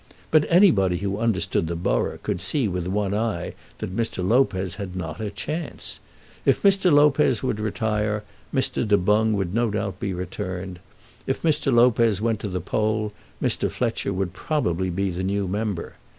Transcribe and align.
But 0.31 0.47
anybody 0.49 0.97
who 0.97 1.19
understood 1.19 1.67
the 1.67 1.75
borough 1.75 2.17
could 2.23 2.41
see 2.41 2.67
with 2.67 2.87
one 2.87 3.13
eye 3.13 3.53
that 3.77 3.95
Mr. 3.95 4.27
Lopez 4.27 4.77
had 4.77 4.95
not 4.95 5.21
a 5.21 5.29
chance. 5.29 5.99
If 6.43 6.63
Mr. 6.63 6.91
Lopez 6.91 7.43
would 7.43 7.59
retire 7.59 8.23
Mr. 8.51 8.87
Du 8.87 8.97
Boung 8.97 9.33
would 9.33 9.53
no 9.53 9.69
doubt 9.69 9.99
be 9.99 10.11
returned. 10.15 10.79
If 11.27 11.43
Mr. 11.43 11.71
Lopez 11.71 12.19
went 12.19 12.39
to 12.39 12.49
the 12.49 12.59
poll, 12.61 13.13
Mr. 13.39 13.69
Fletcher 13.69 14.11
would 14.11 14.33
probably 14.33 14.89
be 14.89 15.11
the 15.11 15.21
new 15.21 15.47
member. 15.47 15.97